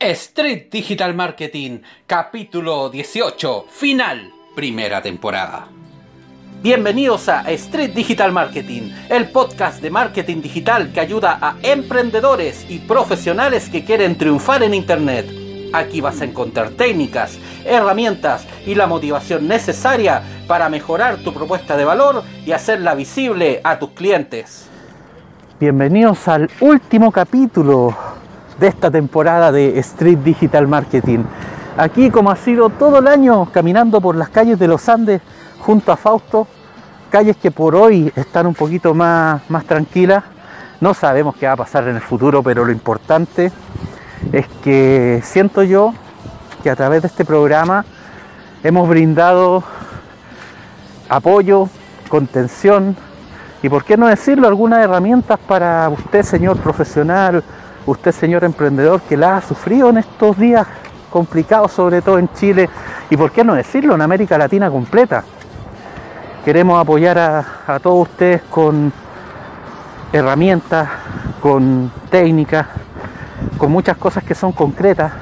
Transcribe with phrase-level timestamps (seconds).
[0.00, 5.68] Street Digital Marketing, capítulo 18, final, primera temporada.
[6.62, 12.78] Bienvenidos a Street Digital Marketing, el podcast de marketing digital que ayuda a emprendedores y
[12.78, 15.26] profesionales que quieren triunfar en Internet.
[15.74, 21.84] Aquí vas a encontrar técnicas, herramientas y la motivación necesaria para mejorar tu propuesta de
[21.84, 24.66] valor y hacerla visible a tus clientes.
[25.60, 27.94] Bienvenidos al último capítulo
[28.60, 31.20] de esta temporada de Street Digital Marketing.
[31.78, 35.22] Aquí, como ha sido todo el año, caminando por las calles de los Andes
[35.60, 36.46] junto a Fausto,
[37.08, 40.22] calles que por hoy están un poquito más, más tranquilas.
[40.78, 43.50] No sabemos qué va a pasar en el futuro, pero lo importante
[44.30, 45.94] es que siento yo
[46.62, 47.86] que a través de este programa
[48.62, 49.64] hemos brindado
[51.08, 51.70] apoyo,
[52.10, 52.94] contención
[53.62, 57.42] y, por qué no decirlo, algunas herramientas para usted, señor profesional,
[57.90, 60.66] usted señor emprendedor que la ha sufrido en estos días
[61.10, 62.70] complicados, sobre todo en Chile
[63.10, 65.24] y por qué no decirlo, en América Latina completa.
[66.44, 68.92] Queremos apoyar a, todos ustedes con
[70.12, 70.88] herramientas,
[71.42, 72.66] con técnicas,
[73.58, 75.12] con muchas cosas que son concretas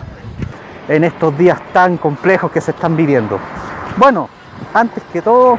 [0.88, 3.38] en estos días tan complejos que se están viviendo.
[3.96, 4.28] Bueno,
[4.74, 5.58] antes que todo,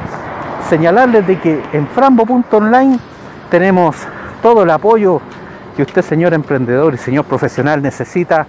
[0.70, 3.00] señalarles de que en frambo.online
[3.50, 3.96] tenemos
[4.42, 5.22] todo el apoyo
[5.80, 8.46] que usted, señor emprendedor y señor profesional, necesita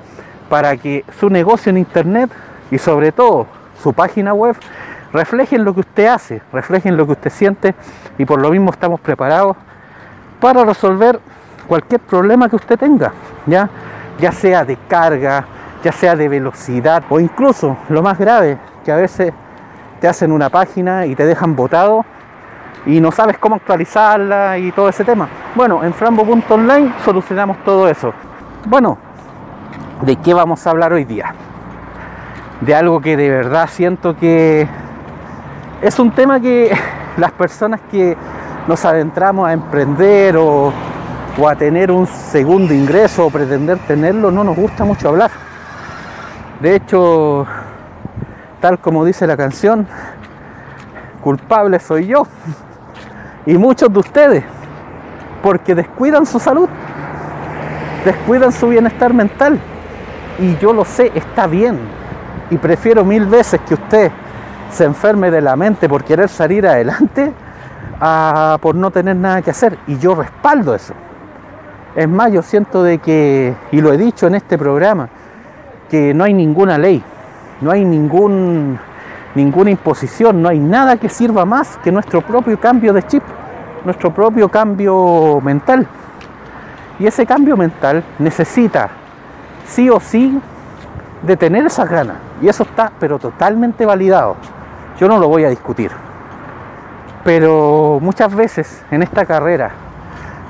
[0.48, 2.28] para que su negocio en Internet
[2.72, 3.47] y sobre todo
[3.81, 4.56] su página web
[5.12, 7.77] reflejen lo que usted hace, reflejen lo que usted siente
[8.19, 9.56] y por lo mismo estamos preparados
[10.41, 11.20] para resolver
[11.69, 13.12] cualquier problema que usted tenga,
[13.47, 13.70] ya,
[14.19, 15.44] ya sea de carga,
[15.84, 19.33] ya sea de velocidad o incluso lo más grave, que a veces
[20.00, 22.05] te hacen una página y te dejan botado
[22.86, 25.28] y no sabes cómo actualizarla y todo ese tema.
[25.55, 28.12] Bueno, en frambo.online solucionamos todo eso.
[28.67, 28.98] Bueno,
[30.03, 31.34] ¿de qué vamos a hablar hoy día?
[32.61, 34.67] De algo que de verdad siento que
[35.83, 36.75] es un tema que
[37.17, 38.17] las personas que
[38.66, 40.72] nos adentramos a emprender o,
[41.38, 45.31] o a tener un segundo ingreso o pretender tenerlo no nos gusta mucho hablar.
[46.60, 47.47] De hecho,
[48.60, 49.87] tal como dice la canción,
[51.22, 52.27] culpable soy yo
[53.47, 54.45] y muchos de ustedes,
[55.43, 56.69] porque descuidan su salud,
[58.05, 59.59] descuidan su bienestar mental.
[60.39, 61.78] Y yo lo sé, está bien.
[62.51, 64.11] Y prefiero mil veces que usted
[64.71, 67.33] se enferme de la mente por querer salir adelante
[68.01, 69.78] a por no tener nada que hacer.
[69.87, 70.95] Y yo respaldo eso.
[71.95, 75.09] Es más, yo siento de que, y lo he dicho en este programa,
[75.91, 77.03] que no hay ninguna ley,
[77.61, 78.78] no hay ningún
[79.34, 83.22] ninguna imposición, no hay nada que sirva más que nuestro propio cambio de chip,
[83.84, 85.86] nuestro propio cambio mental.
[86.98, 88.91] Y ese cambio mental necesita
[89.66, 90.38] sí o sí
[91.22, 92.16] de tener esas ganas.
[92.42, 94.36] Y eso está pero totalmente validado.
[94.98, 95.91] Yo no lo voy a discutir.
[97.24, 99.70] Pero muchas veces en esta carrera,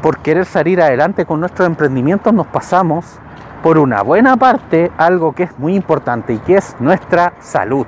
[0.02, 3.18] por querer salir adelante con nuestros emprendimientos, nos pasamos
[3.62, 7.86] por una buena parte algo que es muy importante y que es nuestra salud.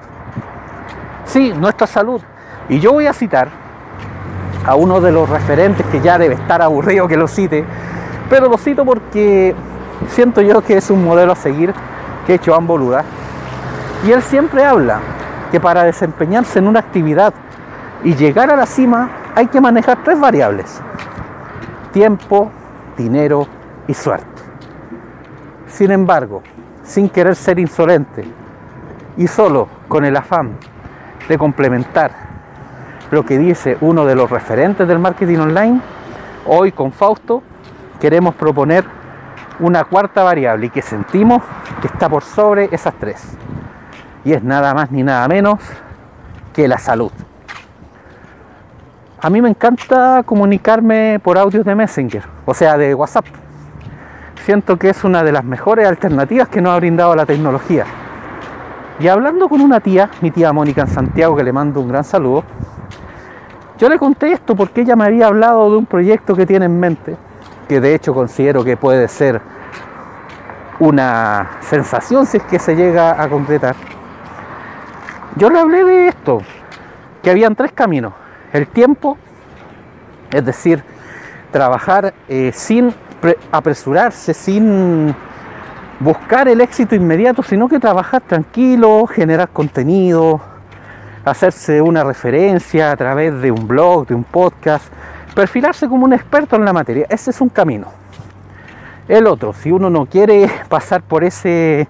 [1.25, 2.21] Sí, nuestra salud.
[2.69, 3.49] Y yo voy a citar
[4.67, 7.65] a uno de los referentes que ya debe estar aburrido que lo cite,
[8.31, 9.55] pero lo cito porque
[10.09, 11.75] siento yo que es un modelo a seguir
[12.27, 13.05] que he hecho Boluda.
[14.07, 15.01] Y él siempre habla
[15.51, 17.35] que para desempeñarse en una actividad
[18.05, 20.81] y llegar a la cima hay que manejar tres variables.
[21.93, 22.51] Tiempo,
[22.97, 23.47] dinero
[23.87, 24.27] y suerte.
[25.69, 26.43] Sin embargo,
[26.83, 28.25] sin querer ser insolente
[29.17, 30.57] y solo con el afán
[31.39, 32.13] complementar
[33.11, 35.81] lo que dice uno de los referentes del marketing online,
[36.47, 37.43] hoy con Fausto
[38.01, 38.85] queremos proponer
[39.61, 41.43] una cuarta variable y que sentimos
[41.81, 43.37] que está por sobre esas tres.
[44.25, 45.59] Y es nada más ni nada menos
[46.53, 47.13] que la salud.
[49.21, 53.27] A mí me encanta comunicarme por audios de Messenger, o sea, de WhatsApp.
[54.45, 57.85] Siento que es una de las mejores alternativas que nos ha brindado la tecnología.
[59.01, 62.05] Y hablando con una tía, mi tía Mónica en Santiago, que le mando un gran
[62.05, 62.45] saludo,
[63.79, 66.79] yo le conté esto porque ella me había hablado de un proyecto que tiene en
[66.79, 67.17] mente,
[67.69, 69.41] que de hecho considero que puede ser
[70.79, 73.75] una sensación si es que se llega a concretar.
[75.37, 76.43] Yo le hablé de esto,
[77.23, 78.13] que habían tres caminos.
[78.53, 79.17] El tiempo,
[80.31, 80.85] es decir,
[81.51, 82.95] trabajar eh, sin
[83.51, 85.15] apresurarse, sin
[86.03, 90.41] buscar el éxito inmediato, sino que trabajar tranquilo, generar contenido,
[91.25, 94.85] hacerse una referencia a través de un blog, de un podcast,
[95.35, 97.07] perfilarse como un experto en la materia.
[97.09, 97.87] Ese es un camino.
[99.09, 101.89] El otro, si uno no quiere pasar por ese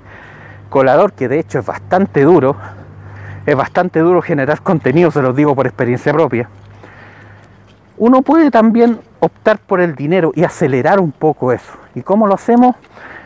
[0.69, 2.56] colador, que de hecho es bastante duro,
[3.47, 6.49] es bastante duro generar contenido, se los digo por experiencia propia,
[7.99, 11.73] uno puede también optar por el dinero y acelerar un poco eso.
[11.94, 12.75] ¿Y cómo lo hacemos?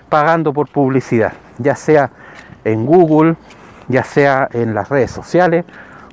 [0.08, 2.11] Pagando por publicidad, ya sea
[2.64, 3.37] en Google,
[3.88, 5.64] ya sea en las redes sociales,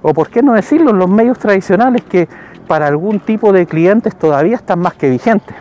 [0.02, 2.28] o por qué no decirlo, en los medios tradicionales que
[2.68, 5.56] para algún tipo de clientes todavía están más que vigentes.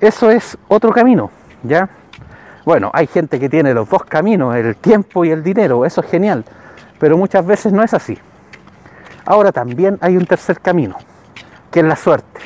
[0.00, 1.30] Eso es otro camino,
[1.62, 1.88] ¿ya?
[2.64, 6.08] Bueno, hay gente que tiene los dos caminos, el tiempo y el dinero, eso es
[6.08, 6.44] genial,
[6.98, 8.18] pero muchas veces no es así.
[9.24, 10.96] Ahora también hay un tercer camino,
[11.70, 12.40] que es la suerte.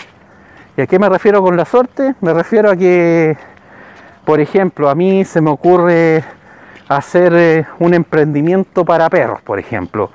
[0.77, 2.15] ¿Y a qué me refiero con la suerte?
[2.21, 3.37] Me refiero a que,
[4.27, 6.25] por ejemplo, a mí se me ocurre
[6.89, 10.11] hacer eh, un emprendimiento para perros, por ejemplo.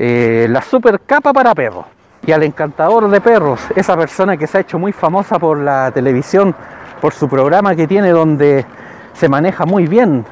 [0.00, 1.86] Eh, la super capa para perros.
[2.26, 5.92] Y al encantador de perros, esa persona que se ha hecho muy famosa por la
[5.92, 6.54] televisión,
[7.00, 8.66] por su programa que tiene donde
[9.12, 10.24] se maneja muy bien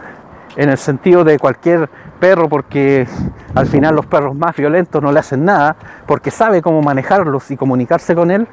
[0.56, 1.88] en el sentido de cualquier
[2.18, 3.06] perro porque
[3.54, 5.76] al final los perros más violentos no le hacen nada
[6.06, 8.48] porque sabe cómo manejarlos y comunicarse con él.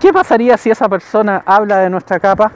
[0.00, 2.52] ¿Qué pasaría si esa persona habla de nuestra capa?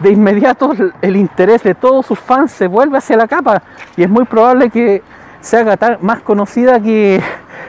[0.00, 3.62] De inmediato el interés de todos sus fans se vuelve hacia la capa
[3.96, 5.02] y es muy probable que
[5.40, 7.20] se haga más conocida que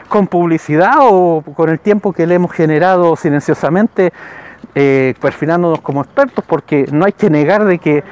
[0.08, 4.12] con publicidad o con el tiempo que le hemos generado silenciosamente
[4.74, 8.04] eh, perfilándonos como expertos porque no hay que negar de que,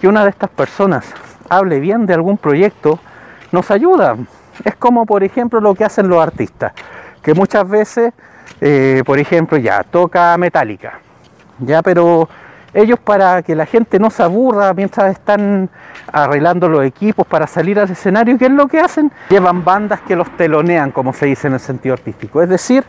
[0.00, 1.12] que una de estas personas
[1.48, 2.98] hable bien de algún proyecto,
[3.52, 4.16] nos ayuda.
[4.64, 6.72] Es como, por ejemplo, lo que hacen los artistas,
[7.22, 8.12] que muchas veces,
[8.60, 11.00] eh, por ejemplo, ya toca metálica,
[11.58, 12.28] ya, pero
[12.74, 15.70] ellos para que la gente no se aburra mientras están
[16.12, 19.10] arreglando los equipos para salir al escenario, ¿qué es lo que hacen?
[19.30, 22.84] Llevan bandas que los telonean, como se dice en el sentido artístico, es decir,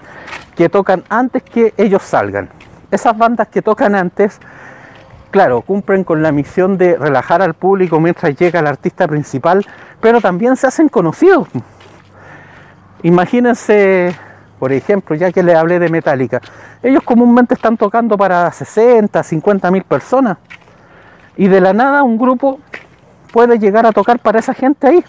[0.55, 2.49] que tocan antes que ellos salgan.
[2.91, 4.39] Esas bandas que tocan antes
[5.35, 9.65] claro, cumplen con la misión de relajar al público mientras llega el artista principal,
[9.99, 11.49] pero también se hacen conocidos.
[13.03, 14.15] Imagínense,
[14.59, 16.41] por ejemplo, ya que les hablé de Metallica,
[16.81, 20.37] ellos comúnmente están tocando para 60, 50 mil personas,
[21.37, 22.59] y de la nada un grupo
[23.31, 25.03] puede llegar a tocar para esa gente ahí.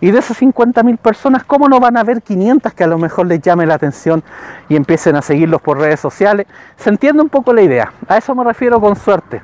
[0.00, 3.26] Y de esas 50.000 personas, ¿cómo no van a haber 500 que a lo mejor
[3.26, 4.24] les llame la atención
[4.68, 6.46] y empiecen a seguirlos por redes sociales?
[6.76, 7.92] Se entiende un poco la idea.
[8.08, 9.42] A eso me refiero con suerte.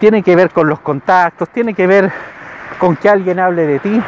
[0.00, 2.12] Tiene que ver con los contactos, tiene que ver
[2.78, 4.02] con que alguien hable de ti.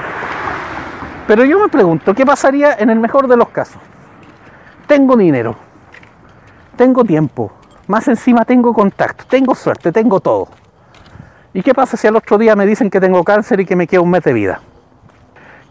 [1.26, 3.80] Pero yo me pregunto, ¿qué pasaría en el mejor de los casos?
[4.86, 5.56] Tengo dinero,
[6.76, 7.52] tengo tiempo,
[7.88, 10.48] más encima tengo contactos, tengo suerte, tengo todo.
[11.52, 13.86] ¿Y qué pasa si al otro día me dicen que tengo cáncer y que me
[13.86, 14.60] queda un mes de vida?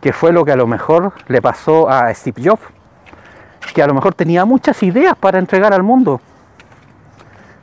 [0.05, 2.61] que fue lo que a lo mejor le pasó a Steve Jobs,
[3.73, 6.21] que a lo mejor tenía muchas ideas para entregar al mundo,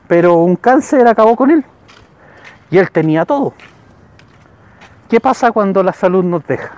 [0.09, 1.65] pero un cáncer acabó con él
[2.69, 3.55] y él tenía todo.
[5.09, 6.73] ¿Qué pasa cuando la salud nos deja?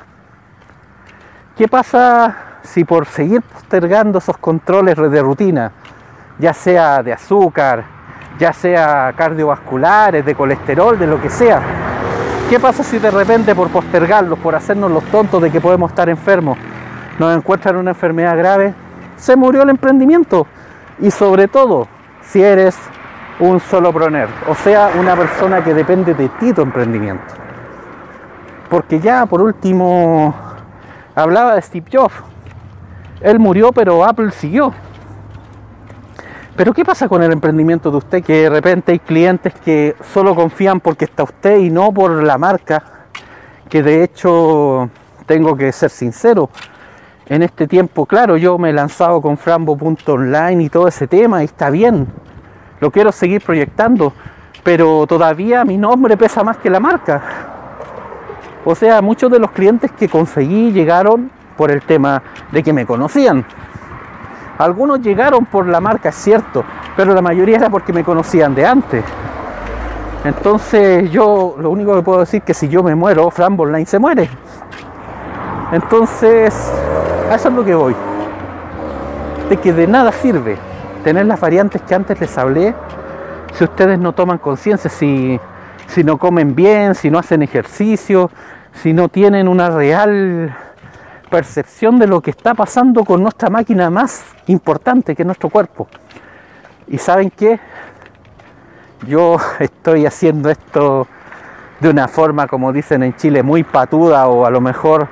[1.57, 5.71] ¿Qué pasa si por seguir postergando esos controles de rutina,
[6.41, 7.85] ya sea de azúcar,
[8.39, 11.63] ya sea cardiovasculares, de colesterol, de lo que sea,
[12.49, 16.11] ¿Qué pasa si de repente por postergarlos, por hacernos los tontos de que podemos estar
[16.11, 16.59] enfermos,
[17.19, 18.75] nos encuentran una enfermedad grave?
[19.17, 20.47] Se murió el emprendimiento.
[21.01, 21.89] Y sobre todo,
[22.21, 22.77] si eres
[23.41, 27.25] un soloproner, o sea, una persona que depende de ti tu emprendimiento.
[28.69, 30.35] Porque ya por último
[31.15, 32.15] hablaba de Steve Jobs.
[33.25, 34.73] Él murió, pero Apple siguió.
[36.55, 38.23] Pero ¿qué pasa con el emprendimiento de usted?
[38.23, 42.39] Que de repente hay clientes que solo confían porque está usted y no por la
[42.39, 43.09] marca.
[43.69, 44.89] Que de hecho,
[45.27, 46.51] tengo que ser sincero,
[47.27, 51.47] en este tiempo, claro, yo me he lanzado con Frambo.online y todo ese tema y
[51.47, 52.07] está bien.
[52.81, 54.13] Lo quiero seguir proyectando,
[54.63, 57.23] pero todavía mi nombre pesa más que la marca.
[58.67, 62.87] O sea, muchos de los clientes que conseguí llegaron por el tema de que me
[62.87, 63.45] conocían.
[64.59, 66.65] Algunos llegaron por la marca, es cierto,
[66.97, 69.05] pero la mayoría era porque me conocían de antes.
[70.25, 73.87] Entonces yo lo único que puedo decir es que si yo me muero, Fran Line
[73.87, 74.29] se muere.
[75.73, 76.73] Entonces,
[77.31, 77.97] a eso es lo que voy.
[79.49, 80.57] De que de nada sirve
[81.03, 82.75] tener las variantes que antes les hablé
[83.55, 85.39] si ustedes no toman conciencia, si,
[85.87, 88.31] si no comen bien, si no hacen ejercicio,
[88.73, 90.57] si no tienen una real
[91.35, 95.89] percepción de lo que está pasando con nuestra máquina más importante que es nuestro cuerpo.
[96.87, 97.59] Y saben qué?
[99.09, 101.09] Yo estoy haciendo esto
[101.81, 105.09] de una forma, como dicen en Chile, muy patuda o a lo mejor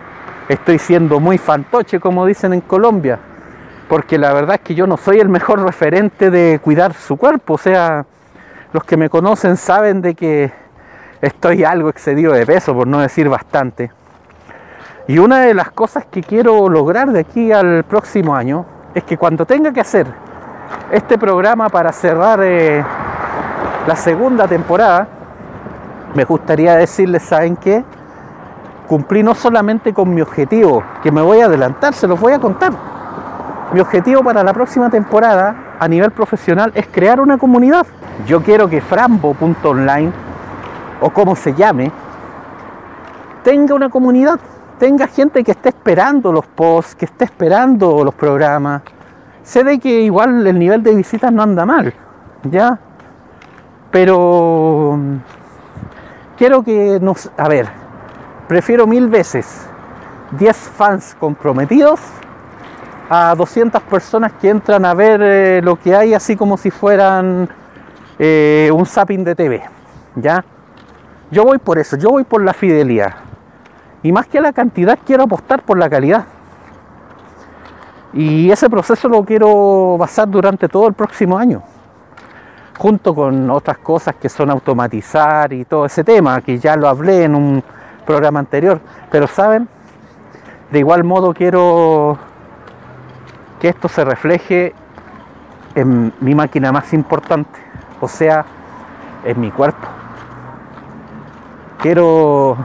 [0.49, 3.19] estoy siendo muy fantoche, como dicen en Colombia.
[3.89, 7.55] Porque la verdad es que yo no soy el mejor referente de cuidar su cuerpo.
[7.55, 8.07] O sea,
[8.73, 10.53] los que me conocen saben de que
[11.21, 13.91] estoy algo excedido de peso, por no decir bastante.
[15.09, 19.19] Y una de las cosas que quiero lograr de aquí al próximo año es que
[19.19, 20.07] cuando tenga que hacer
[20.91, 22.85] este programa para cerrar eh,
[23.87, 25.09] la segunda temporada,
[26.15, 27.85] me gustaría decirles, ¿saben qué?
[28.87, 32.39] Cumplí no solamente con mi objetivo, que me voy a adelantar, se los voy a
[32.39, 32.73] contar.
[33.73, 37.87] Mi objetivo para la próxima temporada a nivel profesional es crear una comunidad.
[38.27, 40.13] Yo quiero que frambo.online
[41.01, 41.91] o como se llame,
[43.43, 44.39] tenga una comunidad,
[44.83, 48.83] tenga gente que esté esperando los posts, que esté esperando los programas.
[49.45, 51.95] Sé de que igual el nivel de visitas no anda mal,
[52.43, 52.81] ¿ya?
[53.93, 55.17] Pero mm,
[56.37, 57.31] quiero que nos...
[57.37, 57.69] A ver,
[58.49, 59.69] prefiero mil veces
[60.33, 62.01] 10 fans comprometidos
[63.09, 67.49] a 200 personas que entran a ver eh, lo que hay así como si fueran
[68.19, 69.63] eh, un zapping de TV,
[70.17, 70.45] ¿ya?
[71.31, 73.22] Yo voy por eso, yo voy por la fidelidad.
[74.03, 76.25] Y más que la cantidad, quiero apostar por la calidad.
[78.13, 81.63] Y ese proceso lo quiero basar durante todo el próximo año,
[82.79, 87.25] junto con otras cosas que son automatizar y todo ese tema, que ya lo hablé
[87.25, 87.65] en un
[88.05, 88.81] programa anterior.
[89.11, 89.69] Pero saben,
[90.71, 92.19] de igual modo quiero
[93.61, 94.75] que esto se refleje
[95.75, 97.59] en mi máquina más importante,
[98.01, 98.45] o sea,
[99.25, 99.89] en mi cuerpo
[101.83, 102.57] quiero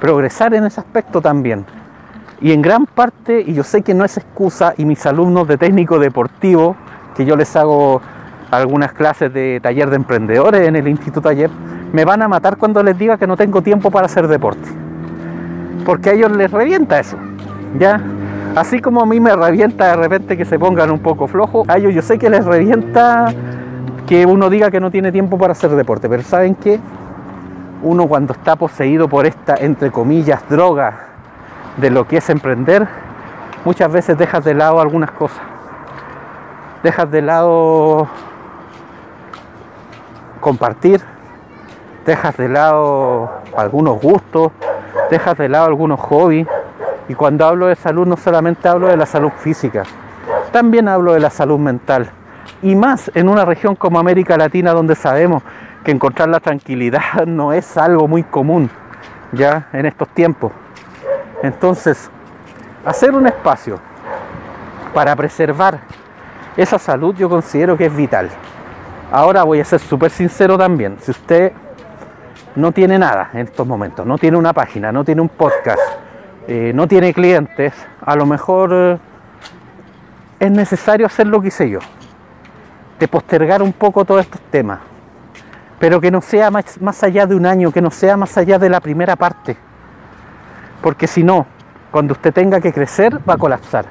[0.00, 1.64] progresar en ese aspecto también.
[2.40, 5.56] Y en gran parte, y yo sé que no es excusa, y mis alumnos de
[5.56, 6.76] técnico deportivo,
[7.16, 8.00] que yo les hago
[8.50, 11.50] algunas clases de taller de emprendedores en el Instituto Taller,
[11.92, 14.68] me van a matar cuando les diga que no tengo tiempo para hacer deporte.
[15.84, 17.16] Porque a ellos les revienta eso.
[17.78, 18.00] ¿Ya?
[18.54, 21.78] Así como a mí me revienta de repente que se pongan un poco flojos, a
[21.78, 23.28] ellos yo sé que les revienta
[24.06, 26.08] que uno diga que no tiene tiempo para hacer deporte.
[26.08, 26.80] Pero ¿saben qué?
[27.82, 31.06] Uno cuando está poseído por esta, entre comillas, droga
[31.76, 32.86] de lo que es emprender,
[33.64, 35.40] muchas veces dejas de lado algunas cosas.
[36.82, 38.08] Dejas de lado
[40.40, 41.00] compartir,
[42.04, 44.52] dejas de lado algunos gustos,
[45.10, 46.46] dejas de lado algunos hobbies.
[47.08, 49.84] Y cuando hablo de salud no solamente hablo de la salud física,
[50.52, 52.10] también hablo de la salud mental.
[52.62, 55.42] Y más en una región como América Latina donde sabemos
[55.86, 58.68] que encontrar la tranquilidad no es algo muy común
[59.30, 60.50] ya en estos tiempos.
[61.44, 62.10] Entonces,
[62.84, 63.78] hacer un espacio
[64.92, 65.78] para preservar
[66.56, 68.28] esa salud yo considero que es vital.
[69.12, 70.96] Ahora voy a ser súper sincero también.
[71.00, 71.52] Si usted
[72.56, 75.78] no tiene nada en estos momentos, no tiene una página, no tiene un podcast,
[76.48, 77.72] eh, no tiene clientes,
[78.04, 78.98] a lo mejor eh,
[80.40, 81.78] es necesario hacer lo que hice yo,
[82.98, 84.80] de postergar un poco todos estos temas,
[85.78, 88.58] pero que no sea más, más, allá de un año, que no sea más allá
[88.58, 89.56] de la primera parte.
[90.80, 91.46] Porque si no,
[91.90, 93.86] cuando usted tenga que crecer, va a colapsar.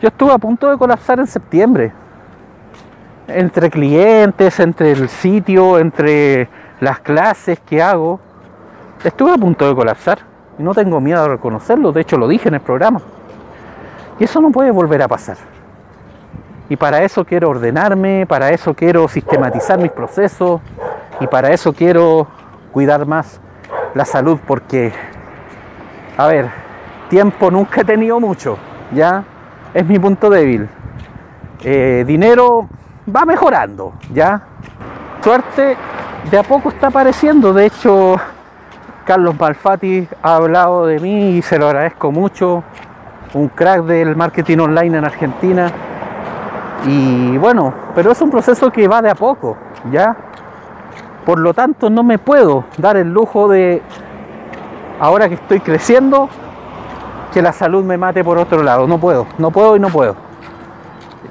[0.00, 1.92] Yo estuve a punto de colapsar en septiembre.
[3.28, 6.48] Entre clientes, entre el sitio, entre
[6.80, 8.20] las clases que hago,
[9.04, 10.18] estuve a punto de colapsar.
[10.58, 13.00] Y no tengo miedo a reconocerlo, de hecho lo dije en el programa.
[14.18, 15.38] Y eso no puede volver a pasar.
[16.68, 20.60] Y para eso quiero ordenarme, para eso quiero sistematizar mis procesos,
[21.22, 22.26] y para eso quiero
[22.72, 23.40] cuidar más
[23.94, 24.92] la salud porque,
[26.16, 26.50] a ver,
[27.08, 28.58] tiempo nunca he tenido mucho,
[28.92, 29.22] ¿ya?
[29.72, 30.68] Es mi punto débil.
[31.62, 32.68] Eh, dinero
[33.14, 34.42] va mejorando, ¿ya?
[35.22, 35.76] Suerte
[36.30, 38.16] de a poco está apareciendo, de hecho
[39.04, 42.64] Carlos Malfatti ha hablado de mí y se lo agradezco mucho,
[43.34, 45.70] un crack del marketing online en Argentina.
[46.84, 49.56] Y bueno, pero es un proceso que va de a poco,
[49.92, 50.16] ¿ya?
[51.24, 53.82] Por lo tanto, no me puedo dar el lujo de,
[54.98, 56.28] ahora que estoy creciendo,
[57.32, 58.86] que la salud me mate por otro lado.
[58.86, 60.16] No puedo, no puedo y no puedo.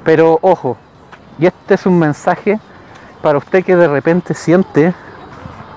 [0.04, 0.76] Pero ojo,
[1.38, 2.58] y este es un mensaje
[3.22, 4.94] para usted que de repente siente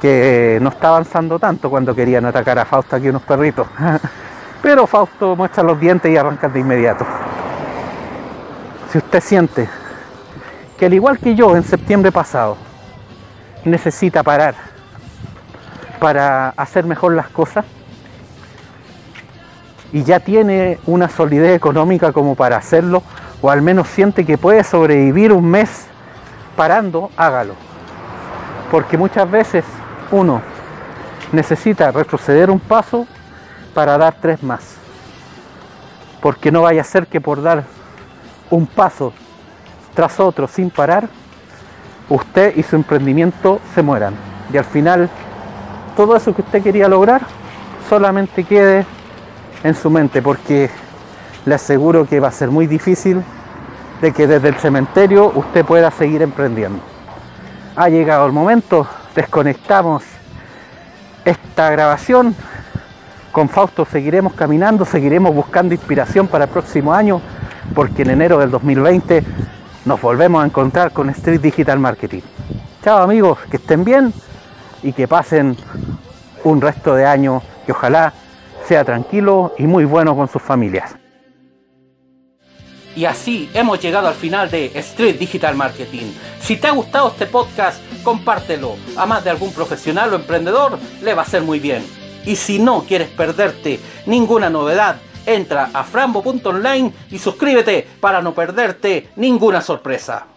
[0.02, 3.68] que no está avanzando tanto cuando querían atacar a Fausto aquí unos perritos.
[4.62, 7.06] Pero Fausto muestra los dientes y arranca de inmediato.
[8.92, 9.70] Si usted siente
[10.78, 12.58] que al igual que yo en septiembre pasado,
[13.66, 14.56] necesita parar
[16.00, 17.66] para hacer mejor las cosas
[19.92, 23.04] y ya tiene una solidez económica como para hacerlo
[23.42, 25.88] o al menos siente que puede sobrevivir un mes
[26.56, 27.54] parando, hágalo.
[28.72, 29.64] Porque muchas veces
[30.12, 30.42] uno
[31.32, 33.08] necesita retroceder un paso
[33.74, 34.76] para dar tres más.
[36.22, 37.64] Porque no vaya a ser que por dar
[38.50, 39.14] un paso
[39.94, 41.08] tras otro sin parar,
[42.10, 44.14] usted y su emprendimiento se mueran.
[44.54, 45.10] Y al final
[45.96, 47.22] todo eso que usted quería lograr
[47.90, 48.86] solamente quede
[49.64, 50.70] en su mente, porque
[51.46, 53.24] le aseguro que va a ser muy difícil
[54.02, 56.80] de que desde el cementerio usted pueda seguir emprendiendo.
[57.76, 60.04] Ha llegado el momento, desconectamos
[61.24, 62.36] esta grabación.
[63.32, 67.22] Con Fausto seguiremos caminando, seguiremos buscando inspiración para el próximo año,
[67.74, 69.24] porque en enero del 2020
[69.86, 72.22] nos volvemos a encontrar con Street Digital Marketing.
[72.84, 74.14] Chao amigos, que estén bien
[74.84, 75.56] y que pasen
[76.44, 78.14] un resto de año que ojalá
[78.68, 80.96] sea tranquilo y muy bueno con sus familias.
[82.96, 86.14] Y así hemos llegado al final de Street Digital Marketing.
[86.40, 88.78] Si te ha gustado este podcast, compártelo.
[88.96, 91.86] A más de algún profesional o emprendedor le va a ser muy bien.
[92.26, 99.10] Y si no quieres perderte ninguna novedad, entra a frambo.online y suscríbete para no perderte
[99.16, 100.35] ninguna sorpresa.